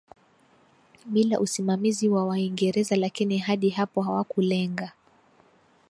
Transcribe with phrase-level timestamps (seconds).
[1.05, 4.91] bila usimamizi wa Waingereza Lakini hadi hapo hawakulenga